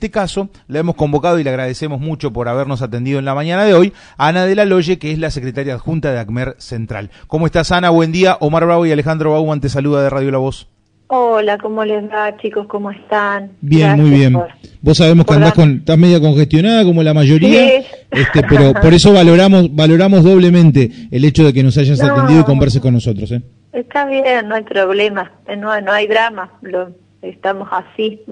este 0.00 0.10
caso 0.10 0.48
la 0.66 0.78
hemos 0.78 0.94
convocado 0.94 1.38
y 1.38 1.44
le 1.44 1.50
agradecemos 1.50 2.00
mucho 2.00 2.32
por 2.32 2.48
habernos 2.48 2.80
atendido 2.80 3.18
en 3.18 3.26
la 3.26 3.34
mañana 3.34 3.66
de 3.66 3.74
hoy, 3.74 3.92
Ana 4.16 4.46
de 4.46 4.54
la 4.54 4.64
Loye, 4.64 4.98
que 4.98 5.12
es 5.12 5.18
la 5.18 5.30
secretaria 5.30 5.74
adjunta 5.74 6.10
de 6.10 6.18
ACMER 6.18 6.54
Central. 6.56 7.10
¿Cómo 7.26 7.44
estás, 7.44 7.70
Ana? 7.70 7.90
Buen 7.90 8.10
día. 8.10 8.38
Omar 8.40 8.64
Bravo 8.64 8.86
y 8.86 8.92
Alejandro 8.92 9.32
Bauman 9.32 9.60
te 9.60 9.68
saluda 9.68 10.02
de 10.02 10.08
Radio 10.08 10.30
La 10.30 10.38
Voz. 10.38 10.68
Hola, 11.08 11.58
¿cómo 11.58 11.84
les 11.84 12.02
va, 12.04 12.34
chicos? 12.38 12.66
¿Cómo 12.66 12.90
están? 12.90 13.50
Bien, 13.60 14.00
muy 14.00 14.08
bien. 14.08 14.40
Vos 14.80 14.96
sabemos 14.96 15.26
que 15.26 15.34
andás 15.34 15.52
con, 15.52 15.80
estás 15.80 15.98
media 15.98 16.18
congestionada 16.18 16.82
como 16.82 17.02
la 17.02 17.12
mayoría, 17.12 17.82
este, 18.10 18.42
pero 18.48 18.72
por 18.80 18.94
eso 18.94 19.12
valoramos 19.12 19.74
valoramos 19.74 20.24
doblemente 20.24 20.90
el 21.10 21.26
hecho 21.26 21.44
de 21.44 21.52
que 21.52 21.62
nos 21.62 21.76
hayas 21.76 22.02
atendido 22.02 22.40
y 22.40 22.44
converses 22.44 22.80
con 22.80 22.94
nosotros. 22.94 23.32
¿eh? 23.32 23.42
Está 23.74 24.06
bien, 24.06 24.48
no 24.48 24.54
hay 24.54 24.62
problema, 24.62 25.30
no, 25.58 25.78
no 25.82 25.92
hay 25.92 26.06
drama, 26.06 26.52
Lo, 26.62 26.88
estamos 27.20 27.68
así, 27.70 28.22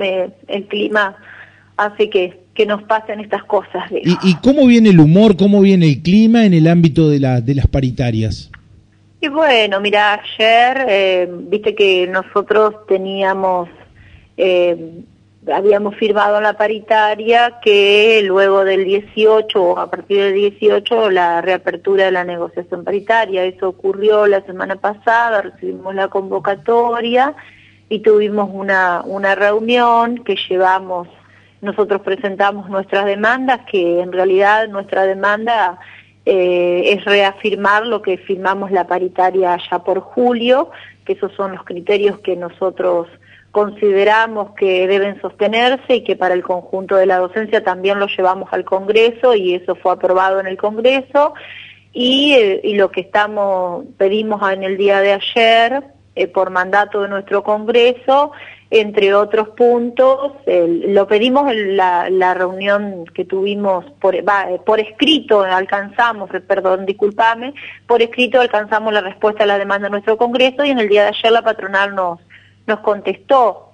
el 0.49 0.65
clima 0.69 1.15
hace 1.79 2.11
que, 2.11 2.41
que 2.55 2.67
nos 2.67 2.83
pasen 2.83 3.21
estas 3.21 3.45
cosas. 3.45 3.91
¿Y, 3.91 4.17
¿Y, 4.23 4.35
cómo 4.43 4.67
viene 4.67 4.91
el 4.91 5.01
humor, 5.01 5.37
cómo 5.37 5.61
viene 5.63 5.87
el 5.87 6.03
clima 6.03 6.45
en 6.45 6.53
el 6.53 6.67
ámbito 6.67 7.09
de, 7.09 7.21
la, 7.21 7.41
de 7.41 7.55
las 7.55 7.67
paritarias? 7.67 8.51
Y 9.21 9.29
bueno, 9.29 9.81
mira, 9.81 10.15
ayer, 10.15 10.87
eh, 10.89 11.29
viste 11.29 11.75
que 11.75 12.07
nosotros 12.07 12.87
teníamos, 12.87 13.69
eh, 14.37 15.03
habíamos 15.53 15.97
firmado 15.97 16.41
la 16.41 16.53
paritaria 16.53 17.59
que 17.61 18.23
luego 18.25 18.65
del 18.65 18.85
18 18.85 19.61
o 19.61 19.79
a 19.79 19.91
partir 19.91 20.19
del 20.19 20.35
18 20.35 21.11
la 21.11 21.41
reapertura 21.41 22.05
de 22.05 22.13
la 22.13 22.23
negociación 22.23 22.85
paritaria. 22.85 23.45
Eso 23.45 23.69
ocurrió 23.69 24.29
la 24.29 24.41
semana 24.43 24.77
pasada, 24.77 25.43
recibimos 25.43 25.97
la 25.97 26.07
convocatoria 26.09 27.35
y 27.89 28.01
tuvimos 28.01 28.51
una, 28.53 29.03
una 29.05 29.35
reunión 29.35 30.23
que 30.23 30.37
llevamos, 30.49 31.09
nosotros 31.61 32.03
presentamos 32.03 32.69
nuestras 32.69 33.05
demandas, 33.07 33.61
que 33.71 34.01
en 34.01 34.13
realidad 34.13 34.69
nuestra 34.69 35.05
demanda 35.05 35.79
eh, 36.25 36.93
es 36.93 37.05
reafirmar 37.05 37.87
lo 37.87 38.03
que 38.03 38.19
firmamos 38.19 38.71
la 38.71 38.87
paritaria 38.87 39.57
ya 39.71 39.79
por 39.81 40.01
julio, 40.01 40.71
que 41.05 41.15
esos 41.15 41.33
son 41.33 41.53
los 41.53 41.65
criterios 41.65 42.19
que 42.19 42.37
nosotros 42.37 43.09
consideramos 43.51 44.51
que 44.55 44.87
deben 44.87 45.21
sostenerse 45.21 45.97
y 45.97 46.05
que 46.05 46.17
para 46.17 46.35
el 46.35 46.43
conjunto 46.43 46.97
de 46.97 47.07
la 47.07 47.19
docencia 47.19 47.65
también 47.65 47.99
lo 47.99 48.07
llevamos 48.07 48.53
al 48.53 48.65
Congreso 48.65 49.35
y 49.35 49.55
eso 49.55 49.75
fue 49.75 49.93
aprobado 49.93 50.39
en 50.39 50.47
el 50.47 50.57
Congreso. 50.57 51.35
Y, 51.93 52.35
eh, 52.35 52.61
y 52.63 52.75
lo 52.75 52.91
que 52.91 53.01
estamos 53.01 53.87
pedimos 53.97 54.41
en 54.53 54.63
el 54.63 54.77
día 54.77 55.01
de 55.01 55.15
ayer 55.15 55.83
eh, 56.19 56.29
por 56.29 56.51
mandato 56.51 57.03
de 57.03 57.09
nuestro 57.09 57.43
Congreso 57.43 58.33
entre 58.71 59.15
otros 59.15 59.49
puntos, 59.51 60.33
lo 60.47 61.07
pedimos 61.07 61.51
en 61.51 61.77
la, 61.77 62.35
reunión 62.35 63.07
que 63.15 63.25
tuvimos 63.25 63.87
por, 63.99 64.15
escrito, 64.79 65.41
alcanzamos, 65.41 66.29
perdón, 66.47 66.85
disculpame, 66.85 67.55
por 67.87 68.03
escrito 68.03 68.41
alcanzamos 68.41 68.93
la 68.93 69.01
respuesta 69.01 69.45
a 69.45 69.47
la 69.47 69.59
demanda 69.59 69.87
de 69.87 69.93
nuestro 69.93 70.19
Congreso 70.19 70.65
y 70.65 70.71
en 70.71 70.81
el 70.81 70.89
día 70.91 71.05
de 71.05 71.09
ayer 71.09 71.33
la 71.33 71.41
patronal 71.41 71.95
nos, 71.95 72.21
nos 72.67 72.81
contestó 72.81 73.73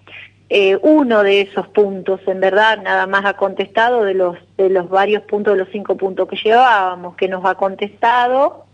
eh, 0.49 0.79
uno 0.83 1.25
de 1.25 1.41
esos 1.41 1.67
puntos, 1.69 2.21
en 2.27 2.39
verdad, 2.39 2.81
nada 2.81 3.09
más 3.09 3.25
ha 3.25 3.35
contestado 3.35 4.05
de 4.05 4.15
los, 4.15 4.37
de 4.57 4.71
los 4.71 4.89
varios 4.89 5.23
puntos, 5.25 5.55
de 5.55 5.59
los 5.59 5.69
cinco 5.73 5.97
puntos 5.97 6.29
que 6.29 6.37
llevábamos, 6.37 7.17
que 7.17 7.27
nos 7.27 7.45
ha 7.45 7.57
contestado, 7.57 8.67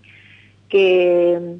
que 0.68 1.58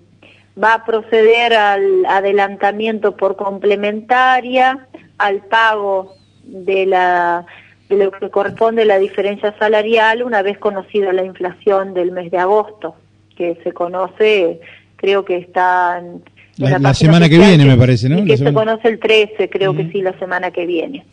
va 0.63 0.75
a 0.75 0.85
proceder 0.85 1.55
al 1.55 2.05
adelantamiento 2.07 3.17
por 3.17 3.37
complementaria, 3.37 4.87
al 5.19 5.43
pago 5.43 6.15
de, 6.45 6.87
la, 6.87 7.47
de 7.89 7.97
lo 7.97 8.11
que 8.11 8.31
corresponde 8.31 8.83
a 8.83 8.87
la 8.87 8.99
diferencia 8.99 9.57
salarial 9.59 10.23
una 10.23 10.43
vez 10.43 10.59
conocida 10.59 11.13
la 11.13 11.25
inflación 11.25 11.95
del 11.95 12.13
mes 12.13 12.31
de 12.31 12.39
agosto, 12.39 12.95
que 13.37 13.59
se 13.63 13.73
conoce, 13.73 14.61
creo 14.97 15.25
que 15.25 15.37
está... 15.37 15.99
En, 15.99 16.23
la, 16.59 16.93
semana 16.93 17.27
que 17.27 17.39
viene, 17.39 17.65
me 17.65 17.77
parece, 17.77 18.09
¿no? 18.09 18.23
que 18.25 18.37
se 18.37 18.53
conoce 18.53 18.87
el 18.89 18.99
13, 18.99 19.49
creo 19.49 19.75
que 19.75 19.91
sí, 19.91 20.03
la 20.03 20.19
semana 20.19 20.51
que 20.51 20.67
viene. 20.67 21.07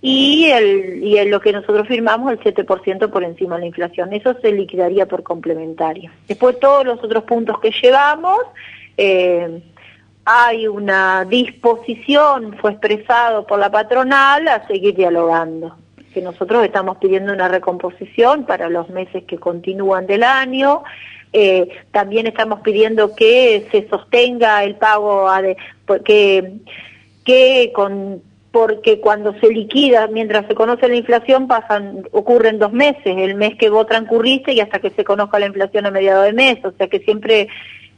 Y, 0.00 0.46
el, 0.46 1.02
y 1.02 1.22
lo 1.28 1.40
que 1.40 1.52
nosotros 1.52 1.86
firmamos, 1.88 2.32
el 2.32 2.38
7% 2.40 3.10
por 3.10 3.22
encima 3.24 3.56
de 3.56 3.62
la 3.62 3.66
inflación. 3.66 4.12
Eso 4.12 4.34
se 4.40 4.52
liquidaría 4.52 5.06
por 5.06 5.22
complementaria. 5.22 6.10
Después 6.28 6.58
todos 6.58 6.86
los 6.86 7.02
otros 7.02 7.24
puntos 7.24 7.58
que 7.58 7.70
llevamos, 7.70 8.38
eh, 8.96 9.62
hay 10.24 10.66
una 10.66 11.24
disposición, 11.24 12.56
fue 12.60 12.72
expresado 12.72 13.46
por 13.46 13.58
la 13.58 13.70
patronal, 13.70 14.48
a 14.48 14.66
seguir 14.66 14.94
dialogando. 14.94 15.76
Que 16.12 16.22
nosotros 16.22 16.64
estamos 16.64 16.98
pidiendo 16.98 17.32
una 17.32 17.48
recomposición 17.48 18.46
para 18.46 18.68
los 18.70 18.88
meses 18.88 19.24
que 19.24 19.38
continúan 19.38 20.06
del 20.06 20.22
año. 20.22 20.82
Eh, 21.32 21.68
también 21.90 22.26
estamos 22.26 22.60
pidiendo 22.60 23.14
que 23.14 23.66
se 23.70 23.88
sostenga 23.88 24.62
el 24.64 24.76
pago, 24.76 25.28
porque 25.84 26.54
que 27.24 27.72
con 27.74 28.22
porque 28.54 29.00
cuando 29.00 29.34
se 29.40 29.48
liquida, 29.48 30.06
mientras 30.06 30.46
se 30.46 30.54
conoce 30.54 30.86
la 30.86 30.94
inflación, 30.94 31.48
pasan, 31.48 32.06
ocurren 32.12 32.60
dos 32.60 32.72
meses, 32.72 33.02
el 33.04 33.34
mes 33.34 33.56
que 33.56 33.68
vos 33.68 33.84
transcurriste 33.88 34.52
y 34.52 34.60
hasta 34.60 34.78
que 34.78 34.90
se 34.90 35.02
conozca 35.02 35.40
la 35.40 35.46
inflación 35.46 35.86
a 35.86 35.90
mediados 35.90 36.24
de 36.24 36.34
mes, 36.34 36.64
o 36.64 36.70
sea 36.70 36.86
que 36.86 37.00
siempre 37.00 37.48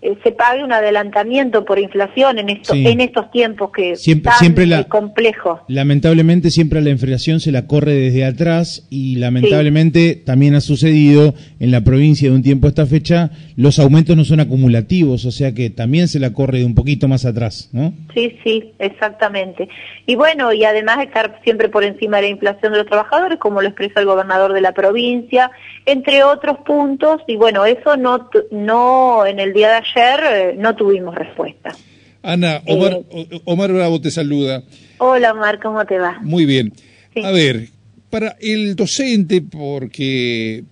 eh, 0.03 0.17
se 0.23 0.33
pague 0.33 0.63
un 0.63 0.73
adelantamiento 0.73 1.65
por 1.65 1.79
inflación 1.79 2.39
en, 2.39 2.51
esto, 2.51 2.75
en 2.75 3.01
estos 3.01 3.31
tiempos 3.31 3.71
que 3.73 3.97
siempre, 3.97 4.31
siempre 4.39 4.67
la, 4.67 4.85
complejo. 4.85 5.63
Lamentablemente 5.69 6.51
siempre 6.51 6.83
la 6.83 6.91
inflación 6.91 7.41
se 7.41 7.51
la 7.51 7.67
corre 7.67 7.93
desde 7.93 8.25
atrás 8.27 8.87
y 8.91 9.17
lamentablemente 9.17 10.15
también 10.15 10.55
ha 10.55 10.61
sucedido 10.61 11.35
en 11.61 11.71
la 11.71 11.81
provincia 11.81 12.29
de 12.29 12.37
un 12.37 12.43
tiempo 12.43 12.67
a 12.67 12.71
esta 12.71 12.85
fecha, 12.85 13.31
los 13.57 13.79
aumentos 13.79 14.17
no 14.17 14.25
son 14.25 14.41
acumulativos, 14.41 15.25
o 15.25 15.31
sea 15.31 15.55
que 15.55 15.71
también 15.71 16.09
se 16.09 16.21
la 16.21 16.33
corre 16.35 16.59
de 16.59 16.67
un 16.67 16.75
poquito 16.75 17.09
más 17.09 17.25
atrás, 17.25 17.71
¿no? 17.73 17.95
Sí, 18.13 18.39
sí, 18.45 18.75
exactamente. 18.79 19.69
Y 20.05 20.15
bueno, 20.15 20.53
y 20.53 20.65
además 20.65 20.99
estar 21.01 21.41
siempre 21.43 21.71
por 21.71 21.85
encima 21.85 22.19
de 22.19 22.25
la 22.25 22.29
inflación 22.29 22.73
de 22.73 22.79
los 22.79 22.87
trabajadores, 22.87 23.39
como 23.39 23.63
lo 23.63 23.69
expresó 23.69 24.01
el 24.01 24.07
gobernador 24.07 24.53
de 24.53 24.61
la 24.61 24.73
provincia, 24.73 25.51
entre 25.87 26.23
otros 26.23 26.59
puntos, 26.59 27.23
y 27.27 27.37
bueno, 27.37 27.65
eso 27.65 27.97
no, 27.97 28.29
no 28.51 29.25
en 29.25 29.41
el 29.41 29.53
día 29.55 29.69
de 29.69 29.75
ayer 29.77 29.86
eh, 29.95 30.55
no 30.57 30.75
tuvimos 30.75 31.15
respuesta. 31.15 31.75
Ana, 32.23 32.63
Omar, 32.67 33.01
eh, 33.11 33.41
Omar 33.45 33.73
Bravo 33.73 34.01
te 34.01 34.11
saluda. 34.11 34.63
Hola 34.99 35.33
Omar, 35.33 35.61
¿cómo 35.61 35.85
te 35.85 35.99
va? 35.99 36.19
Muy 36.23 36.45
bien. 36.45 36.73
A 37.23 37.31
ver, 37.31 37.69
para 38.11 38.37
el 38.41 38.77
docente, 38.77 39.43
porque 39.43 40.65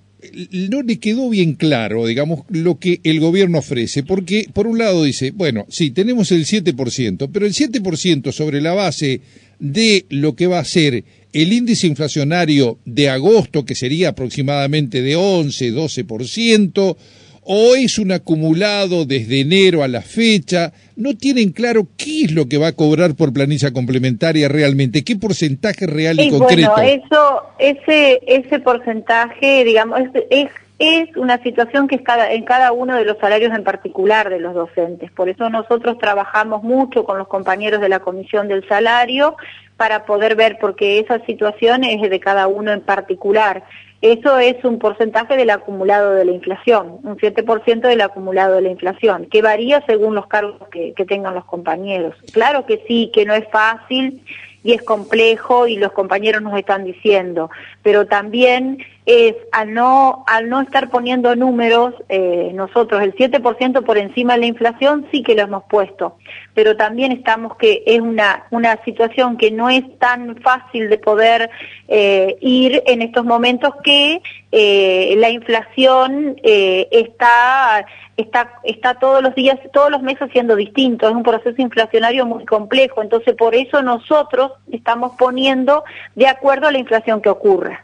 no 0.50 0.82
le 0.82 0.98
quedó 0.98 1.28
bien 1.28 1.54
claro, 1.54 2.06
digamos, 2.06 2.40
lo 2.48 2.78
que 2.78 3.00
el 3.04 3.20
gobierno 3.20 3.58
ofrece, 3.58 4.02
porque 4.02 4.48
por 4.52 4.66
un 4.66 4.78
lado 4.78 5.04
dice, 5.04 5.30
bueno, 5.30 5.66
sí, 5.68 5.90
tenemos 5.90 6.32
el 6.32 6.46
7%, 6.46 7.28
pero 7.32 7.46
el 7.46 7.52
7% 7.52 8.32
sobre 8.32 8.60
la 8.60 8.74
base 8.74 9.20
de 9.58 10.06
lo 10.10 10.34
que 10.34 10.46
va 10.46 10.58
a 10.58 10.64
ser 10.64 11.04
el 11.32 11.52
índice 11.52 11.86
inflacionario 11.86 12.78
de 12.84 13.10
agosto, 13.10 13.64
que 13.64 13.74
sería 13.74 14.10
aproximadamente 14.10 15.02
de 15.02 15.16
11, 15.16 15.72
12%, 15.72 16.96
o 17.44 17.74
es 17.74 17.98
un 17.98 18.12
acumulado 18.12 19.04
desde 19.04 19.40
enero 19.40 19.82
a 19.82 19.88
la 19.88 20.02
fecha, 20.02 20.72
no 20.96 21.16
tienen 21.16 21.52
claro 21.52 21.86
qué 21.96 22.24
es 22.24 22.32
lo 22.32 22.48
que 22.48 22.58
va 22.58 22.68
a 22.68 22.72
cobrar 22.72 23.14
por 23.14 23.32
planilla 23.32 23.72
complementaria 23.72 24.48
realmente, 24.48 25.04
qué 25.04 25.16
porcentaje 25.16 25.86
real 25.86 26.20
y, 26.20 26.30
concreto. 26.30 26.72
Bueno, 26.72 27.02
eso, 27.04 27.42
ese, 27.58 28.20
ese 28.26 28.60
porcentaje, 28.60 29.64
digamos, 29.64 30.00
es, 30.30 30.48
es, 30.78 31.16
una 31.16 31.42
situación 31.42 31.88
que 31.88 31.96
es 31.96 32.02
cada, 32.02 32.32
en 32.32 32.44
cada 32.44 32.72
uno 32.72 32.96
de 32.96 33.04
los 33.04 33.18
salarios 33.18 33.52
en 33.54 33.64
particular 33.64 34.30
de 34.30 34.40
los 34.40 34.54
docentes. 34.54 35.10
Por 35.10 35.28
eso 35.28 35.50
nosotros 35.50 35.98
trabajamos 35.98 36.62
mucho 36.62 37.04
con 37.04 37.18
los 37.18 37.28
compañeros 37.28 37.80
de 37.80 37.88
la 37.88 38.00
Comisión 38.00 38.48
del 38.48 38.66
Salario 38.68 39.36
para 39.76 40.04
poder 40.04 40.36
ver, 40.36 40.58
porque 40.60 41.00
esa 41.00 41.18
situación 41.26 41.84
es 41.84 42.08
de 42.08 42.20
cada 42.20 42.46
uno 42.46 42.72
en 42.72 42.80
particular. 42.80 43.64
Eso 44.04 44.38
es 44.38 44.62
un 44.66 44.78
porcentaje 44.78 45.34
del 45.34 45.48
acumulado 45.48 46.10
de 46.12 46.26
la 46.26 46.32
inflación, 46.32 46.98
un 47.04 47.16
7% 47.16 47.80
del 47.80 48.02
acumulado 48.02 48.56
de 48.56 48.60
la 48.60 48.68
inflación, 48.68 49.24
que 49.30 49.40
varía 49.40 49.82
según 49.86 50.14
los 50.14 50.26
cargos 50.26 50.68
que, 50.68 50.92
tengan 51.08 51.34
los 51.34 51.46
compañeros. 51.46 52.14
Claro 52.34 52.66
que 52.66 52.84
sí, 52.86 53.10
que 53.14 53.24
no 53.24 53.32
es 53.32 53.48
fácil 53.50 54.22
y 54.62 54.74
es 54.74 54.82
complejo 54.82 55.66
y 55.66 55.78
los 55.78 55.92
compañeros 55.92 56.42
nos 56.42 56.54
están 56.58 56.84
diciendo, 56.84 57.48
pero 57.82 58.04
también 58.04 58.84
es 59.06 59.34
al 59.52 59.74
no, 59.74 60.24
al 60.26 60.48
no 60.48 60.62
estar 60.62 60.88
poniendo 60.88 61.36
números, 61.36 61.94
eh, 62.08 62.52
nosotros 62.54 63.02
el 63.02 63.14
7% 63.14 63.84
por 63.84 63.98
encima 63.98 64.34
de 64.34 64.40
la 64.40 64.46
inflación 64.46 65.06
sí 65.10 65.22
que 65.22 65.34
lo 65.34 65.42
hemos 65.42 65.64
puesto, 65.64 66.16
pero 66.54 66.74
también 66.76 67.12
estamos 67.12 67.56
que 67.56 67.82
es 67.86 68.00
una, 68.00 68.46
una 68.50 68.82
situación 68.84 69.36
que 69.36 69.50
no 69.50 69.68
es 69.68 69.82
tan 69.98 70.36
fácil 70.36 70.88
de 70.88 70.96
poder 70.96 71.50
eh, 71.88 72.36
ir 72.40 72.82
en 72.86 73.02
estos 73.02 73.26
momentos 73.26 73.74
que 73.84 74.22
eh, 74.52 75.14
la 75.18 75.28
inflación 75.28 76.36
está, 76.42 77.84
está, 78.16 78.54
está 78.62 78.94
todos 78.94 79.22
los 79.22 79.34
días, 79.34 79.58
todos 79.74 79.90
los 79.90 80.00
meses 80.00 80.30
siendo 80.32 80.56
distinto, 80.56 81.08
es 81.08 81.14
un 81.14 81.22
proceso 81.22 81.60
inflacionario 81.60 82.24
muy 82.24 82.46
complejo, 82.46 83.02
entonces 83.02 83.34
por 83.34 83.54
eso 83.54 83.82
nosotros 83.82 84.52
estamos 84.72 85.12
poniendo 85.18 85.84
de 86.14 86.26
acuerdo 86.26 86.68
a 86.68 86.72
la 86.72 86.78
inflación 86.78 87.20
que 87.20 87.28
ocurra. 87.28 87.83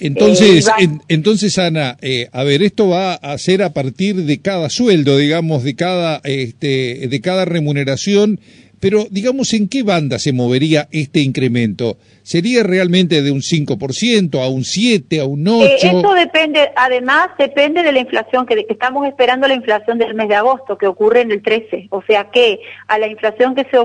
Entonces, 0.00 0.68
eh, 0.78 0.88
entonces 1.08 1.58
Ana, 1.58 1.96
eh, 2.00 2.28
a 2.32 2.42
ver, 2.42 2.62
esto 2.62 2.88
va 2.88 3.14
a 3.14 3.36
ser 3.38 3.62
a 3.62 3.72
partir 3.72 4.16
de 4.16 4.40
cada 4.40 4.70
sueldo, 4.70 5.16
digamos, 5.18 5.62
de 5.62 5.76
cada, 5.76 6.20
este, 6.24 7.06
de 7.08 7.20
cada 7.20 7.44
remuneración, 7.44 8.40
pero 8.80 9.06
digamos, 9.10 9.52
¿en 9.52 9.68
qué 9.68 9.82
banda 9.82 10.18
se 10.18 10.32
movería 10.32 10.88
este 10.90 11.20
incremento? 11.20 11.98
¿Sería 12.22 12.62
realmente 12.62 13.22
de 13.22 13.30
un 13.30 13.42
5% 13.42 14.42
a 14.42 14.48
un 14.48 14.64
7, 14.64 15.20
a 15.20 15.26
un 15.26 15.46
8? 15.46 15.64
Eh, 15.64 15.76
eso 15.82 16.14
depende, 16.14 16.70
además 16.74 17.28
depende 17.38 17.82
de 17.82 17.92
la 17.92 18.00
inflación, 18.00 18.46
que, 18.46 18.64
estamos 18.70 19.06
esperando 19.06 19.46
la 19.46 19.54
inflación 19.54 19.98
del 19.98 20.14
mes 20.14 20.28
de 20.28 20.36
agosto, 20.36 20.78
que 20.78 20.86
ocurre 20.86 21.20
en 21.20 21.30
el 21.30 21.42
13, 21.42 21.88
o 21.90 22.02
sea 22.02 22.30
que 22.30 22.60
a 22.88 22.98
la 22.98 23.06
inflación 23.06 23.54
que 23.54 23.64
se, 23.64 23.78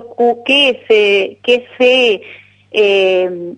que 0.46 0.82
se, 0.88 1.40
que 1.44 1.68
se 1.78 2.22
eh, 2.72 3.56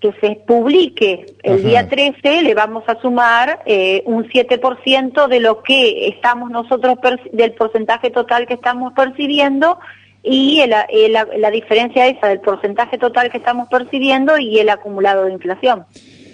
que 0.00 0.12
se 0.20 0.36
publique 0.46 1.26
el 1.42 1.62
día 1.62 1.88
13 1.88 2.42
le 2.42 2.54
vamos 2.54 2.84
a 2.86 3.00
sumar 3.00 3.62
eh, 3.66 4.02
un 4.06 4.24
7% 4.24 5.28
de 5.28 5.40
lo 5.40 5.62
que 5.62 6.08
estamos 6.08 6.50
nosotros, 6.50 6.96
del 7.32 7.52
porcentaje 7.52 8.10
total 8.10 8.46
que 8.46 8.54
estamos 8.54 8.92
percibiendo 8.94 9.78
y 10.22 10.62
la, 10.66 10.86
la, 11.38 11.50
diferencia 11.50 12.06
esa 12.06 12.28
del 12.28 12.40
porcentaje 12.40 12.98
total 12.98 13.30
que 13.30 13.38
estamos 13.38 13.68
percibiendo 13.68 14.38
y 14.38 14.58
el 14.58 14.68
acumulado 14.68 15.24
de 15.24 15.32
inflación. 15.32 15.84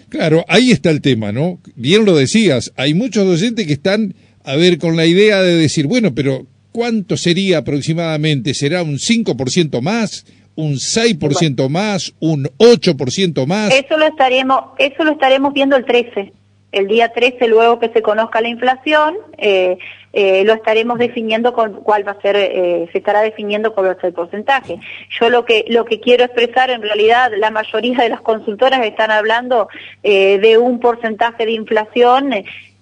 Claro, 0.09 0.45
ahí 0.49 0.71
está 0.71 0.91
el 0.91 1.01
tema, 1.01 1.33
¿no? 1.33 1.59
Bien 1.75 2.05
lo 2.05 2.15
decías, 2.15 2.73
hay 2.77 2.95
muchos 2.95 3.27
docentes 3.27 3.67
que 3.67 3.73
están, 3.73 4.15
a 4.45 4.57
ver, 4.57 4.79
con 4.79 4.97
la 4.97 5.07
idea 5.07 5.43
de 5.43 5.57
decir, 5.57 5.87
bueno, 5.87 6.15
pero 6.15 6.47
¿cuánto 6.73 7.17
sería 7.17 7.59
aproximadamente? 7.59 8.55
¿Será 8.55 8.83
un 8.83 8.99
5% 8.99 9.81
más? 9.81 10.25
Un 10.57 10.75
6% 10.75 11.69
más, 11.69 12.15
un 12.19 12.45
8% 12.59 13.47
más. 13.47 13.73
Eso 13.73 13.97
lo 13.97 14.07
estaremos, 14.07 14.61
eso 14.79 15.05
lo 15.05 15.13
estaremos 15.13 15.53
viendo 15.53 15.77
el 15.77 15.85
13. 15.85 16.33
El 16.73 16.89
día 16.89 17.13
13, 17.13 17.47
luego 17.47 17.79
que 17.79 17.91
se 17.91 18.03
conozca 18.03 18.41
la 18.41 18.49
inflación, 18.49 19.15
eh, 19.39 19.79
eh, 20.13 20.45
lo 20.45 20.55
estaremos 20.55 20.99
definiendo 20.99 21.53
con 21.53 21.75
cuál 21.75 22.07
va 22.07 22.13
a 22.13 22.21
ser, 22.21 22.37
eh, 22.37 22.89
se 22.91 22.99
estará 22.99 23.21
definiendo 23.21 23.73
cuál 23.75 23.87
va 23.87 23.91
a 23.93 23.95
ser 23.97 24.07
el 24.07 24.13
porcentaje. 24.15 24.79
Yo 25.21 25.31
lo 25.31 25.45
que 25.45 25.65
lo 25.69 25.85
que 25.85 26.01
quiero 26.01 26.25
expresar, 26.25 26.71
en 26.71 26.83
realidad, 26.83 27.31
la 27.39 27.51
mayoría 27.51 27.99
de 27.99 28.09
las 28.09 28.21
consultoras 28.21 28.85
están 28.85 29.11
hablando 29.11 29.69
de 30.03 30.59
un 30.59 30.81
porcentaje 30.81 31.47
de 31.47 31.53
inflación 31.53 32.33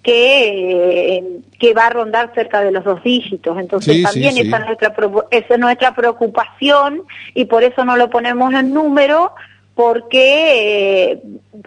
que, 0.05 1.23
que 1.59 1.73
va 1.73 1.87
a 1.87 1.89
rondar 1.89 2.31
cerca 2.35 2.61
de 2.61 2.71
los 2.71 2.83
dos 2.83 3.03
dígitos. 3.03 3.57
Entonces 3.57 4.03
también 4.03 4.37
Esa, 4.37 4.57
es 4.59 4.65
nuestra, 4.67 4.95
esa 5.31 5.53
es 5.55 5.59
nuestra 5.59 5.95
preocupación 5.95 7.01
y 7.33 7.45
por 7.45 7.63
eso 7.63 7.83
no 7.83 7.97
lo 7.97 8.11
ponemos 8.11 8.53
en 8.53 8.71
número 8.71 9.33
porque 9.73 11.11
eh, 11.11 11.21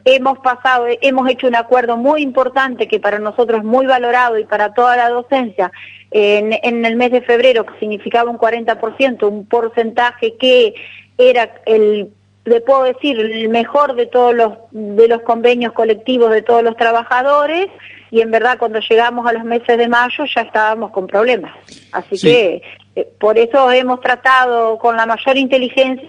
hemos 0.05 0.39
pasado, 0.39 0.87
hemos 0.89 1.29
hecho 1.29 1.49
un 1.49 1.57
acuerdo 1.57 1.97
muy 1.97 2.23
importante 2.23 2.87
que 2.87 3.01
para 3.01 3.19
nosotros 3.19 3.59
es 3.59 3.65
muy 3.65 3.87
valorado 3.87 4.39
y 4.39 4.45
para 4.45 4.73
toda 4.73 4.97
la 4.97 5.11
docencia 5.11 5.73
en, 6.13 6.57
en 6.63 6.85
el 6.85 6.95
mes 6.95 7.11
de 7.11 7.21
febrero, 7.21 7.67
que 7.67 7.77
significaba 7.81 8.31
un 8.31 8.39
40%, 8.39 9.29
un 9.29 9.47
porcentaje 9.47 10.37
que 10.37 10.75
era 11.19 11.51
el 11.67 12.13
le 12.45 12.63
puedo 12.63 12.85
decir 12.85 13.21
el 13.21 13.51
mejor 13.51 13.95
de 13.95 14.07
todos 14.07 14.35
los 14.35 14.53
de 14.71 15.07
los 15.07 15.21
convenios 15.21 15.75
colectivos 15.75 16.31
de 16.31 16.41
todos 16.41 16.63
los 16.63 16.77
trabajadores 16.77 17.67
y 18.11 18.21
en 18.21 18.31
verdad 18.31 18.59
cuando 18.59 18.81
llegamos 18.81 19.27
a 19.27 19.33
los 19.33 19.45
meses 19.45 19.79
de 19.79 19.89
mayo 19.89 20.25
ya 20.35 20.43
estábamos 20.43 20.91
con 20.91 21.07
problemas. 21.07 21.55
Así 21.93 22.19
que 22.19 22.63
eh, 22.97 23.09
por 23.19 23.39
eso 23.39 23.71
hemos 23.71 24.01
tratado 24.01 24.79
con 24.79 24.97
la 24.97 25.07
mayor 25.07 25.37
inteligencia 25.37 26.09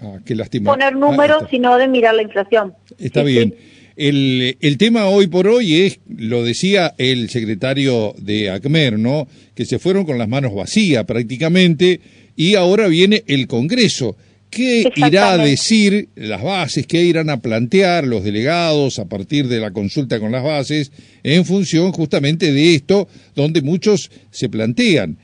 ah, 0.00 0.18
qué 0.24 0.36
poner 0.64 0.94
ah, 0.94 0.96
números, 0.96 1.44
sino 1.50 1.76
de 1.76 1.88
mirar 1.88 2.14
la 2.14 2.22
inflación. 2.22 2.74
Está 2.98 3.22
bien. 3.22 3.54
El, 3.96 4.56
el, 4.60 4.78
tema 4.78 5.08
hoy 5.08 5.26
por 5.26 5.48
hoy 5.48 5.82
es, 5.82 5.98
lo 6.06 6.44
decía 6.44 6.94
el 6.98 7.30
secretario 7.30 8.14
de 8.16 8.48
ACMER, 8.48 8.96
¿no? 8.96 9.26
Que 9.56 9.64
se 9.64 9.80
fueron 9.80 10.04
con 10.04 10.18
las 10.18 10.28
manos 10.28 10.54
vacías 10.54 11.04
prácticamente 11.04 12.00
y 12.36 12.54
ahora 12.54 12.86
viene 12.86 13.24
el 13.26 13.48
Congreso. 13.48 14.16
¿Qué 14.50 14.90
irá 14.96 15.32
a 15.32 15.38
decir 15.38 16.08
las 16.14 16.42
bases? 16.42 16.86
¿Qué 16.86 17.02
irán 17.02 17.28
a 17.30 17.40
plantear 17.40 18.06
los 18.06 18.24
delegados 18.24 18.98
a 18.98 19.04
partir 19.04 19.46
de 19.48 19.60
la 19.60 19.72
consulta 19.72 20.18
con 20.18 20.32
las 20.32 20.42
bases 20.42 20.90
en 21.22 21.44
función 21.44 21.92
justamente 21.92 22.52
de 22.52 22.74
esto, 22.74 23.08
donde 23.34 23.60
muchos 23.60 24.10
se 24.30 24.48
plantean 24.48 25.18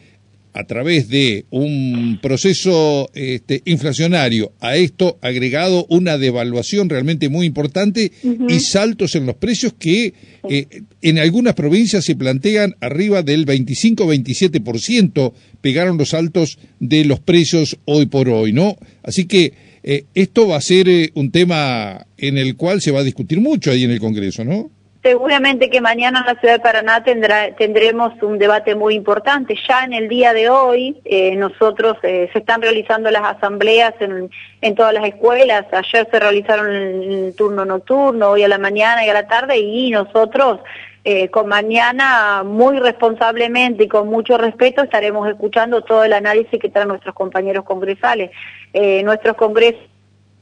a 0.54 0.64
través 0.64 1.08
de 1.08 1.46
un 1.50 2.20
proceso 2.22 3.10
este, 3.12 3.60
inflacionario, 3.64 4.52
a 4.60 4.76
esto 4.76 5.18
agregado 5.20 5.84
una 5.90 6.16
devaluación 6.16 6.88
realmente 6.88 7.28
muy 7.28 7.44
importante 7.46 8.12
y 8.48 8.60
saltos 8.60 9.16
en 9.16 9.26
los 9.26 9.34
precios 9.34 9.74
que 9.76 10.14
eh, 10.48 10.82
en 11.02 11.18
algunas 11.18 11.54
provincias 11.54 12.04
se 12.04 12.14
plantean 12.14 12.76
arriba 12.80 13.22
del 13.22 13.46
25-27%, 13.46 15.32
pegaron 15.60 15.98
los 15.98 16.10
saltos 16.10 16.58
de 16.78 17.04
los 17.04 17.18
precios 17.18 17.78
hoy 17.84 18.06
por 18.06 18.28
hoy, 18.28 18.52
¿no? 18.52 18.76
Así 19.02 19.24
que 19.24 19.52
eh, 19.82 20.04
esto 20.14 20.46
va 20.46 20.56
a 20.56 20.60
ser 20.60 20.88
eh, 20.88 21.10
un 21.14 21.32
tema 21.32 22.06
en 22.16 22.38
el 22.38 22.56
cual 22.56 22.80
se 22.80 22.92
va 22.92 23.00
a 23.00 23.04
discutir 23.04 23.40
mucho 23.40 23.72
ahí 23.72 23.82
en 23.82 23.90
el 23.90 24.00
Congreso, 24.00 24.44
¿no? 24.44 24.70
Seguramente 25.04 25.68
que 25.68 25.82
mañana 25.82 26.20
en 26.20 26.34
la 26.34 26.40
ciudad 26.40 26.54
de 26.54 26.60
Paraná 26.60 27.04
tendremos 27.04 28.14
un 28.22 28.38
debate 28.38 28.74
muy 28.74 28.94
importante. 28.94 29.54
Ya 29.68 29.84
en 29.84 29.92
el 29.92 30.08
día 30.08 30.32
de 30.32 30.48
hoy 30.48 30.98
eh, 31.04 31.36
nosotros 31.36 31.98
eh, 32.02 32.30
se 32.32 32.38
están 32.38 32.62
realizando 32.62 33.10
las 33.10 33.36
asambleas 33.36 33.92
en, 34.00 34.30
en, 34.62 34.74
todas 34.74 34.94
las 34.94 35.04
escuelas. 35.04 35.66
Ayer 35.72 36.08
se 36.10 36.18
realizaron 36.18 36.72
el, 36.72 37.34
turno 37.36 37.66
nocturno, 37.66 38.30
hoy 38.30 38.44
a 38.44 38.48
la 38.48 38.56
mañana 38.56 39.04
y 39.04 39.10
a 39.10 39.12
la 39.12 39.26
tarde 39.26 39.58
y 39.58 39.90
nosotros 39.90 40.60
eh, 41.04 41.28
con 41.28 41.48
mañana 41.48 42.42
muy 42.42 42.78
responsablemente 42.78 43.84
y 43.84 43.88
con 43.88 44.08
mucho 44.08 44.38
respeto 44.38 44.84
estaremos 44.84 45.28
escuchando 45.28 45.82
todo 45.82 46.02
el 46.04 46.14
análisis 46.14 46.58
que 46.58 46.70
traen 46.70 46.88
nuestros 46.88 47.14
compañeros 47.14 47.66
congresales. 47.66 48.30
nuestros 48.72 49.36
congresos 49.36 49.82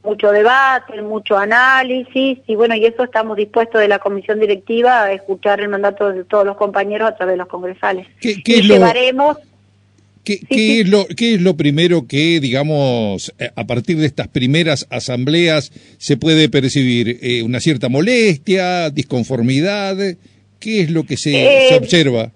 mucho 0.03 0.31
debate, 0.31 1.01
mucho 1.01 1.37
análisis 1.37 2.39
y 2.45 2.55
bueno, 2.55 2.75
y 2.75 2.85
eso 2.85 3.03
estamos 3.03 3.37
dispuestos 3.37 3.79
de 3.81 3.87
la 3.87 3.99
comisión 3.99 4.39
directiva 4.39 5.03
a 5.03 5.13
escuchar 5.13 5.61
el 5.61 5.69
mandato 5.69 6.11
de 6.11 6.23
todos 6.25 6.45
los 6.45 6.57
compañeros 6.57 7.09
a 7.09 7.15
través 7.15 7.33
de 7.33 7.37
los 7.37 7.47
congresales. 7.47 8.07
¿Qué, 8.19 8.41
y 8.45 8.61
llevaremos... 8.61 9.37
¿Qué, 10.23 10.39
Es 10.49 10.87
lo, 10.87 11.05
¿Qué 11.05 11.35
es 11.35 11.41
lo 11.41 11.57
primero 11.57 12.07
que, 12.07 12.39
digamos, 12.39 13.33
eh, 13.39 13.49
a 13.57 13.67
partir 13.67 13.97
de 13.97 14.05
estas 14.05 14.29
primeras 14.29 14.87
asambleas 14.89 15.73
se 15.97 16.15
puede 16.15 16.47
percibir? 16.47 17.19
Eh, 17.21 17.43
¿Una 17.43 17.59
cierta 17.59 17.89
molestia, 17.89 18.89
disconformidad? 18.89 19.97
¿Qué 20.59 20.81
es 20.81 20.91
lo 20.91 21.03
que 21.03 21.17
se, 21.17 21.31
se 21.31 21.73
eh, 21.73 21.77
observa? 21.77 22.31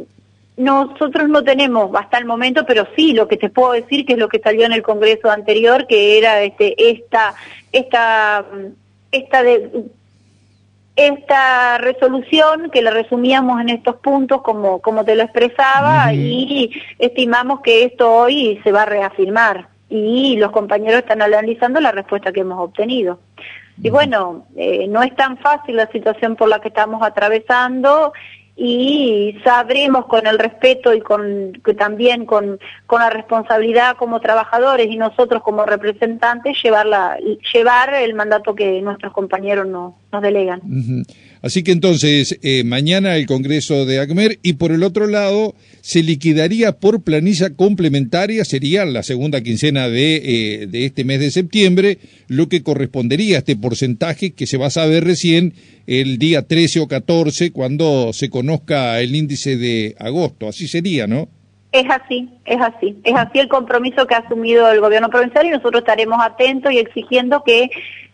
Nosotros 0.57 1.29
no 1.29 1.43
tenemos 1.43 1.91
hasta 1.95 2.17
el 2.17 2.25
momento, 2.25 2.65
pero 2.65 2.87
sí 2.95 3.13
lo 3.13 3.27
que 3.27 3.37
te 3.37 3.49
puedo 3.49 3.73
decir 3.73 4.05
que 4.05 4.13
es 4.13 4.19
lo 4.19 4.27
que 4.27 4.39
salió 4.39 4.65
en 4.65 4.73
el 4.73 4.81
Congreso 4.81 5.29
anterior, 5.29 5.85
que 5.85 6.17
era 6.17 6.41
este, 6.41 6.89
esta, 6.89 7.35
esta, 7.71 8.43
esta, 9.11 9.43
de, 9.43 9.85
esta 10.95 11.77
resolución 11.77 12.71
que 12.71 12.81
la 12.81 12.89
resumíamos 12.89 13.61
en 13.61 13.69
estos 13.69 13.97
puntos 13.97 14.41
como, 14.41 14.81
como 14.81 15.05
te 15.05 15.15
lo 15.15 15.21
expresaba 15.21 16.11
y 16.11 16.71
estimamos 16.97 17.61
que 17.61 17.83
esto 17.83 18.11
hoy 18.11 18.59
se 18.63 18.71
va 18.71 18.81
a 18.81 18.87
reafirmar 18.87 19.69
y 19.89 20.37
los 20.37 20.51
compañeros 20.51 21.01
están 21.01 21.21
analizando 21.21 21.79
la 21.79 21.91
respuesta 21.91 22.31
que 22.31 22.41
hemos 22.41 22.59
obtenido. 22.59 23.19
Y 23.81 23.91
bueno, 23.91 24.47
eh, 24.55 24.87
no 24.87 25.03
es 25.03 25.15
tan 25.15 25.37
fácil 25.37 25.75
la 25.75 25.87
situación 25.91 26.35
por 26.35 26.49
la 26.49 26.59
que 26.59 26.69
estamos 26.69 27.03
atravesando 27.03 28.11
y 28.59 29.35
sabremos 29.43 30.07
con 30.07 30.25
el 30.25 30.39
respeto 30.39 30.91
y 30.91 30.99
con 30.99 31.53
que 31.63 31.75
también 31.75 32.25
con, 32.25 32.59
con, 32.87 33.01
la 33.01 33.11
responsabilidad 33.11 33.95
como 33.97 34.19
trabajadores 34.19 34.87
y 34.89 34.97
nosotros 34.97 35.43
como 35.43 35.63
representantes 35.63 36.57
llevar, 36.63 36.87
la, 36.87 37.17
llevar 37.53 37.93
el 37.93 38.15
mandato 38.15 38.55
que 38.55 38.81
nuestros 38.81 39.13
compañeros 39.13 39.67
nos, 39.67 39.93
nos 40.11 40.21
delegan. 40.23 40.61
Así 41.43 41.63
que 41.63 41.71
entonces, 41.71 42.39
eh, 42.41 42.63
mañana 42.63 43.15
el 43.15 43.27
Congreso 43.27 43.85
de 43.85 43.99
ACMER 43.99 44.39
y 44.41 44.53
por 44.53 44.71
el 44.71 44.81
otro 44.81 45.05
lado, 45.05 45.53
se 45.81 46.03
liquidaría 46.03 46.73
por 46.73 47.03
planilla 47.03 47.55
complementaria, 47.55 48.43
sería 48.45 48.85
la 48.85 49.03
segunda 49.03 49.41
quincena 49.41 49.89
de, 49.89 50.15
eh, 50.17 50.67
de 50.67 50.85
este 50.85 51.03
mes 51.03 51.19
de 51.19 51.31
septiembre, 51.31 51.97
lo 52.27 52.49
que 52.49 52.63
correspondería 52.63 53.37
a 53.37 53.39
este 53.39 53.55
porcentaje 53.55 54.33
que 54.33 54.47
se 54.47 54.57
va 54.57 54.67
a 54.67 54.71
saber 54.71 55.03
recién 55.03 55.53
el 55.85 56.17
día 56.17 56.47
13 56.47 56.81
o 56.81 56.87
14 56.87 57.51
cuando 57.51 58.11
se 58.13 58.29
conozca 58.29 58.99
el 58.99 59.15
índice 59.15 59.57
de 59.57 59.95
agosto. 59.99 60.47
Así 60.47 60.67
sería, 60.67 61.07
¿no? 61.07 61.29
Es 61.71 61.85
así, 61.89 62.29
es 62.45 62.59
así. 62.61 62.97
Es 63.03 63.13
así 63.15 63.39
el 63.39 63.49
compromiso 63.49 64.07
que 64.07 64.15
ha 64.15 64.19
asumido 64.19 64.71
el 64.71 64.79
gobierno 64.79 65.09
provincial 65.09 65.45
y 65.45 65.49
nosotros 65.49 65.81
estaremos 65.81 66.17
atentos 66.21 66.71
y 66.71 66.79
exigiendo 66.79 67.43
que, 67.45 67.69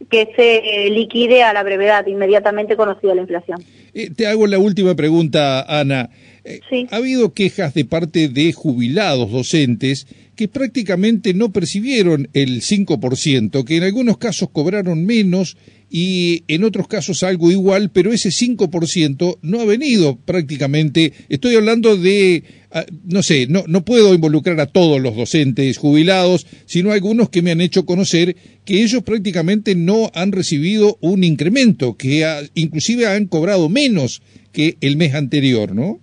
que 0.10 0.30
se 0.36 0.90
liquide 0.90 1.44
a 1.44 1.54
la 1.54 1.62
brevedad, 1.62 2.06
inmediatamente 2.08 2.76
conocida 2.76 3.14
la 3.14 3.22
inflación. 3.22 3.64
Eh, 3.94 4.10
te 4.10 4.26
hago 4.28 4.48
la 4.48 4.58
última 4.58 4.96
pregunta, 4.96 5.62
Ana. 5.62 6.10
Eh, 6.46 6.60
ha 6.92 6.98
habido 6.98 7.34
quejas 7.34 7.74
de 7.74 7.86
parte 7.86 8.28
de 8.28 8.52
jubilados 8.52 9.32
docentes 9.32 10.08
que 10.36 10.48
prácticamente 10.48 11.34
no 11.34 11.54
percibieron 11.54 12.28
el 12.34 12.62
5%, 12.62 13.64
que 13.64 13.78
en 13.78 13.84
algunos 13.84 14.18
casos 14.18 14.50
cobraron 14.52 15.06
menos 15.06 15.56
y 15.90 16.44
en 16.48 16.64
otros 16.64 16.88
casos 16.88 17.22
algo 17.22 17.52
igual, 17.52 17.92
pero 17.92 18.12
ese 18.12 18.30
5% 18.30 19.38
no 19.44 19.62
ha 19.62 19.66
venido 19.66 20.18
prácticamente. 20.18 21.14
Estoy 21.30 21.56
hablando 21.56 21.96
de, 21.96 22.44
ah, 22.72 22.84
no 23.06 23.22
sé, 23.22 23.46
no, 23.48 23.64
no 23.68 23.86
puedo 23.86 24.14
involucrar 24.16 24.60
a 24.60 24.66
todos 24.66 25.00
los 25.00 25.16
docentes 25.16 25.78
jubilados, 25.78 26.48
sino 26.66 26.90
a 26.90 26.96
algunos 26.96 27.30
que 27.30 27.44
me 27.44 27.52
han 27.52 27.62
hecho 27.62 27.86
conocer 27.86 28.36
que 28.66 28.82
ellos 28.82 29.04
prácticamente 29.04 29.76
no 29.76 30.12
han 30.16 30.32
recibido 30.32 30.98
un 31.00 31.24
incremento, 31.24 31.96
que 31.96 32.50
inclusive 32.56 33.06
han 33.06 33.28
cobrado 33.28 33.70
menos 33.70 34.24
que 34.52 34.78
el 34.82 34.98
mes 34.98 35.14
anterior, 35.14 35.76
¿no? 35.76 36.00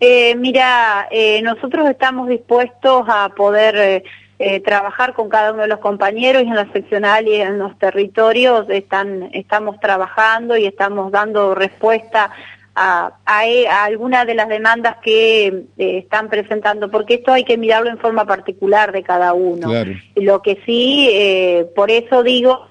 Eh, 0.00 0.34
mira, 0.34 1.08
eh, 1.10 1.42
nosotros 1.42 1.88
estamos 1.90 2.26
dispuestos 2.26 3.04
a 3.06 3.28
poder 3.36 4.02
eh, 4.38 4.60
trabajar 4.60 5.12
con 5.12 5.28
cada 5.28 5.52
uno 5.52 5.60
de 5.62 5.68
los 5.68 5.80
compañeros 5.80 6.42
y 6.42 6.46
en 6.46 6.54
la 6.54 6.72
seccional 6.72 7.28
y 7.28 7.34
en 7.34 7.58
los 7.58 7.78
territorios 7.78 8.64
están, 8.70 9.28
estamos 9.34 9.78
trabajando 9.78 10.56
y 10.56 10.64
estamos 10.64 11.12
dando 11.12 11.54
respuesta 11.54 12.30
a, 12.74 13.12
a, 13.26 13.84
algunas 13.84 14.26
de 14.26 14.34
las 14.34 14.48
demandas 14.48 14.96
que 15.02 15.64
están 15.76 16.30
presentando, 16.30 16.90
porque 16.90 17.14
esto 17.14 17.32
hay 17.32 17.44
que 17.44 17.58
mirarlo 17.58 17.90
en 17.90 17.98
forma 17.98 18.24
particular 18.24 18.92
de 18.92 19.02
cada 19.02 19.34
uno. 19.34 19.70
Lo 20.14 20.40
que 20.40 20.62
sí, 20.64 21.66
por 21.76 21.90
eso 21.90 22.22
digo, 22.22 22.68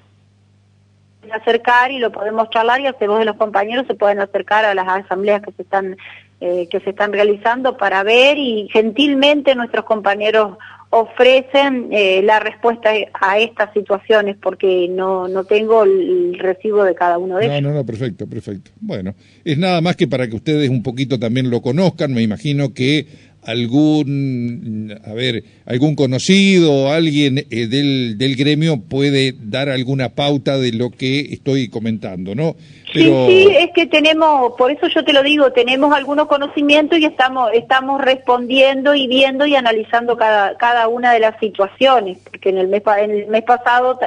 acercar 1.32 1.92
y 1.92 2.00
lo 2.00 2.12
podemos 2.12 2.50
charlar 2.50 2.82
y 2.82 2.88
a 2.88 2.94
de 2.94 3.26
los 3.26 3.36
compañeros 3.36 3.86
se 3.86 3.94
pueden 3.94 4.20
acercar 4.20 4.66
a 4.66 4.74
las 4.74 4.88
asambleas 4.88 5.44
que 5.44 5.52
se 5.52 5.62
están 5.62 5.96
eh, 6.42 6.68
que 6.70 6.80
se 6.80 6.92
están 6.92 7.12
realizando 7.12 7.78
para 7.78 8.04
ver 8.04 8.38
y 8.38 8.70
gentilmente 8.72 9.56
nuestros 9.56 9.86
compañeros 9.86 10.58
ofrecen 10.92 11.90
eh, 11.92 12.22
la 12.24 12.40
respuesta 12.40 12.90
a 13.14 13.40
estas 13.40 13.72
situaciones 13.74 14.36
porque 14.42 14.88
no, 14.90 15.28
no 15.28 15.44
tengo 15.44 15.84
el 15.84 16.38
recibo 16.40 16.84
de 16.84 16.96
cada 16.96 17.18
uno 17.18 17.38
de 17.38 17.46
ellos. 17.46 17.62
No, 17.62 17.70
no, 17.70 17.76
no, 17.76 17.86
perfecto, 17.86 18.26
perfecto. 18.26 18.72
Bueno, 18.80 19.14
es 19.44 19.58
nada 19.58 19.82
más 19.82 19.96
que 19.96 20.08
para 20.08 20.28
que 20.28 20.36
ustedes 20.36 20.70
un 20.70 20.82
poquito 20.82 21.20
también 21.20 21.50
lo 21.50 21.62
conozcan, 21.62 22.14
me 22.14 22.24
imagino 22.24 22.74
que 22.74 23.06
algún, 23.44 24.96
a 25.04 25.14
ver, 25.14 25.44
algún 25.66 25.96
conocido, 25.96 26.92
alguien 26.92 27.46
eh, 27.50 27.68
del, 27.68 28.18
del 28.18 28.36
gremio 28.36 28.82
puede 28.82 29.34
dar 29.40 29.70
alguna 29.70 30.10
pauta 30.10 30.58
de 30.58 30.74
lo 30.74 30.90
que 30.90 31.20
estoy 31.34 31.70
comentando, 31.70 32.36
¿no? 32.36 32.56
Sí, 32.92 33.04
sí, 33.04 33.56
es 33.56 33.72
que 33.72 33.86
tenemos, 33.86 34.54
por 34.58 34.72
eso 34.72 34.88
yo 34.88 35.04
te 35.04 35.14
lo 35.14 35.22
digo, 35.22 35.52
tenemos 35.52 35.94
algunos 35.94 36.28
conocimientos 36.28 36.98
y 36.98 37.06
estamos, 37.06 37.52
estamos 37.54 38.02
respondiendo 38.02 38.96
y 38.96 39.08
viendo 39.08 39.46
y 39.46 39.56
analizando 39.56 40.18
cada, 40.18 40.58
cada 40.58 40.88
una 40.88 41.14
de 41.14 41.20
las 41.20 41.40
situaciones, 41.40 42.18
porque 42.18 42.50
en 42.50 42.58
el 42.58 42.68
mes, 42.68 42.82
en 42.98 43.12
el 43.12 43.28
mes 43.28 43.44
pasado, 43.44 44.00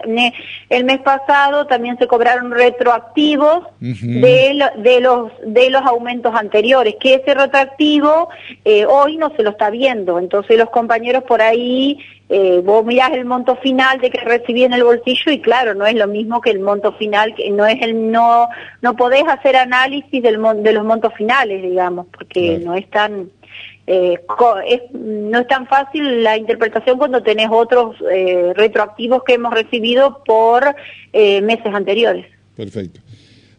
el 0.69 0.85
mes 0.85 1.01
pasado 1.01 1.67
también 1.67 1.97
se 1.99 2.09
cobraron 2.09 2.51
retroactivos 2.51 3.67
de, 3.79 4.69
de 4.79 5.01
los, 5.01 5.31
de 5.47 5.71
los 5.71 5.83
aumentos 5.83 6.35
anteriores, 6.35 6.97
que 7.01 7.15
ese 7.15 7.35
retroactivo 7.35 8.29
eh, 8.65 8.85
hoy 8.87 9.17
no 9.17 9.31
se 9.37 9.43
lo 9.43 9.51
está 9.51 9.71
viendo, 9.71 10.19
entonces 10.19 10.59
los 10.59 10.71
compañeros 10.71 11.23
por 11.25 11.41
ahí 11.41 11.99
eh, 12.35 12.63
vos 12.65 12.83
mirás 12.85 13.13
el 13.13 13.27
monto 13.27 13.57
final 13.57 14.01
de 14.01 14.09
que 14.09 14.19
recibí 14.21 14.65
en 14.65 14.73
el 14.73 14.85
bolsillo 14.85 15.31
y 15.31 15.41
claro, 15.41 15.75
no 15.75 15.85
es 15.85 15.95
lo 15.95 16.09
mismo 16.09 16.41
que 16.41 16.49
el 16.49 16.61
monto 16.61 16.93
final, 16.95 17.35
que 17.35 17.51
no 17.51 17.67
es 17.67 17.81
el 17.83 18.11
no 18.11 18.49
no 18.81 18.97
podés 18.97 19.25
hacer 19.29 19.55
análisis 19.55 20.23
del 20.23 20.41
de 20.63 20.73
los 20.73 20.85
montos 20.85 21.13
finales, 21.15 21.63
digamos, 21.63 22.07
porque 22.11 22.59
no 22.59 22.75
es 22.75 22.89
tan 22.89 23.31
eh, 23.87 24.19
no 24.95 25.41
es 25.41 25.47
tan 25.49 25.67
fácil 25.67 26.23
la 26.23 26.39
interpretación 26.39 26.97
cuando 26.99 27.23
tenés 27.23 27.49
otros 27.51 27.97
eh, 28.11 28.53
retroactivos 28.55 29.25
que 29.25 29.35
hemos 29.35 29.53
recibido 29.53 30.23
por 30.25 30.75
eh, 31.13 31.43
meses 31.43 31.67
anteriores. 31.67 32.25
Perfecto. 32.57 33.01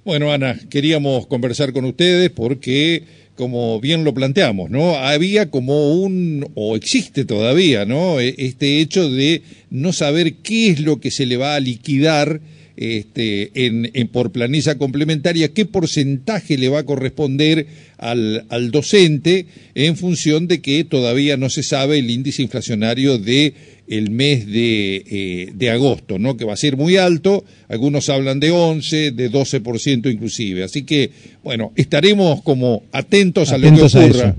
Bueno, 0.03 0.31
Ana, 0.31 0.55
queríamos 0.69 1.27
conversar 1.27 1.73
con 1.73 1.85
ustedes 1.85 2.29
porque 2.31 3.03
como 3.35 3.79
bien 3.81 4.03
lo 4.03 4.13
planteamos, 4.13 4.69
¿no? 4.69 4.95
Había 4.95 5.49
como 5.49 5.93
un, 5.93 6.47
o 6.55 6.75
existe 6.75 7.25
todavía, 7.25 7.85
¿no? 7.85 8.19
E, 8.19 8.35
este 8.37 8.79
hecho 8.79 9.09
de 9.09 9.41
no 9.69 9.93
saber 9.93 10.35
qué 10.35 10.69
es 10.69 10.79
lo 10.79 10.99
que 10.99 11.11
se 11.11 11.25
le 11.25 11.37
va 11.37 11.55
a 11.55 11.59
liquidar 11.59 12.41
este, 12.75 13.51
en, 13.65 13.91
en, 13.93 14.07
por 14.07 14.31
planilla 14.31 14.77
complementaria, 14.77 15.53
qué 15.53 15.65
porcentaje 15.65 16.57
le 16.57 16.69
va 16.69 16.79
a 16.79 16.85
corresponder 16.85 17.67
al, 17.97 18.45
al 18.49 18.71
docente 18.71 19.45
en 19.75 19.95
función 19.95 20.47
de 20.47 20.61
que 20.61 20.83
todavía 20.83 21.37
no 21.37 21.49
se 21.49 21.63
sabe 21.63 21.99
el 21.99 22.09
índice 22.09 22.41
inflacionario 22.41 23.17
de 23.17 23.53
el 23.87 24.09
mes 24.11 24.47
de, 24.47 24.95
eh, 24.95 25.51
de 25.53 25.71
agosto, 25.71 26.17
¿no? 26.17 26.37
que 26.37 26.45
va 26.45 26.53
a 26.53 26.57
ser 26.57 26.77
muy 26.77 26.97
alto, 26.97 27.43
algunos 27.69 28.09
hablan 28.09 28.39
de 28.39 28.51
11, 28.51 29.11
de 29.11 29.31
12% 29.31 30.11
inclusive. 30.11 30.63
Así 30.63 30.85
que, 30.85 31.11
bueno, 31.43 31.71
estaremos 31.75 32.41
como 32.41 32.83
atentos, 32.91 33.51
a 33.51 33.57
lo 33.57 33.73
que 33.73 33.83
ocurra. 33.83 34.35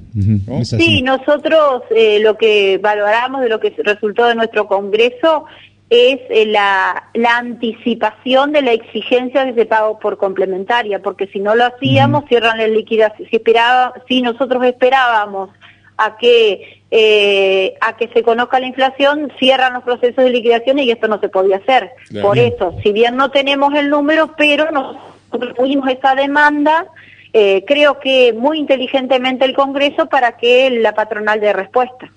Sí, 0.64 1.02
nosotros 1.02 1.82
eh, 1.94 2.18
lo 2.20 2.36
que 2.38 2.78
valoramos 2.78 3.42
de 3.42 3.48
lo 3.48 3.60
que 3.60 3.74
resultó 3.84 4.26
de 4.26 4.34
nuestro 4.34 4.66
Congreso 4.66 5.44
es 5.90 6.18
eh, 6.30 6.46
la, 6.46 7.10
la, 7.14 7.36
anticipación 7.36 8.52
de 8.52 8.62
la 8.62 8.72
exigencia 8.72 9.44
de 9.44 9.50
ese 9.50 9.66
pago 9.66 9.98
por 9.98 10.16
complementaria, 10.16 11.00
porque 11.00 11.26
si 11.26 11.40
no 11.40 11.54
lo 11.54 11.66
hacíamos, 11.66 12.24
cierran 12.28 12.58
la 12.58 12.66
liquidación. 12.66 13.28
Si, 13.28 13.36
esperaba, 13.36 13.92
si 14.08 14.22
nosotros 14.22 14.64
esperábamos 14.64 15.50
a 15.96 16.16
que 16.16 16.82
eh, 16.96 17.74
a 17.80 17.96
que 17.96 18.06
se 18.14 18.22
conozca 18.22 18.60
la 18.60 18.68
inflación, 18.68 19.32
cierran 19.40 19.72
los 19.72 19.82
procesos 19.82 20.22
de 20.22 20.30
liquidación 20.30 20.78
y 20.78 20.88
esto 20.92 21.08
no 21.08 21.18
se 21.18 21.28
podía 21.28 21.56
hacer. 21.56 21.90
Por 22.22 22.38
eso, 22.38 22.76
si 22.84 22.92
bien 22.92 23.16
no 23.16 23.32
tenemos 23.32 23.74
el 23.74 23.90
número, 23.90 24.36
pero 24.36 24.70
nosotros 24.70 25.54
pusimos 25.56 25.90
esa 25.90 26.14
demanda, 26.14 26.86
eh, 27.32 27.64
creo 27.66 27.98
que 27.98 28.32
muy 28.32 28.60
inteligentemente 28.60 29.44
el 29.44 29.54
Congreso 29.54 30.06
para 30.06 30.36
que 30.36 30.70
la 30.70 30.94
patronal 30.94 31.40
dé 31.40 31.52
respuesta. 31.52 32.12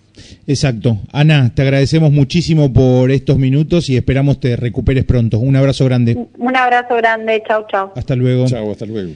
Exacto. 0.46 0.98
Ana, 1.12 1.52
te 1.56 1.64
agradecemos 1.64 2.12
muchísimo 2.12 2.72
por 2.72 3.10
estos 3.10 3.40
minutos 3.40 3.90
y 3.90 3.98
esperamos 3.98 4.40
te 4.40 4.56
recuperes 4.56 5.06
pronto. 5.06 5.40
Un 5.40 5.56
abrazo 5.56 5.86
grande. 5.86 6.28
Un 6.38 6.56
abrazo 6.56 6.96
grande. 6.98 7.42
Chao, 7.48 7.66
chao. 7.68 7.94
Hasta 7.96 8.16
luego. 8.16 8.46
Chao, 8.46 8.72
hasta 8.72 8.86
luego. 8.86 9.14